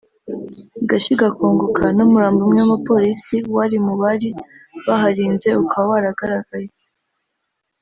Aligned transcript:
igashya 0.81 1.11
igakongoka 1.15 1.83
n’umurambo 1.97 2.39
umwe 2.47 2.59
w’umupolisi 2.61 3.35
wari 3.55 3.77
mu 3.85 3.93
bari 4.01 4.29
baharinze 4.87 5.49
ukaba 5.63 5.85
waragaragaye 5.91 6.69